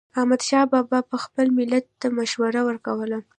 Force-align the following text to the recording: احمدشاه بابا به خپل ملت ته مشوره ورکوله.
احمدشاه 0.19 0.65
بابا 0.73 0.99
به 1.09 1.17
خپل 1.25 1.47
ملت 1.57 1.85
ته 1.99 2.07
مشوره 2.17 2.61
ورکوله. 2.67 3.19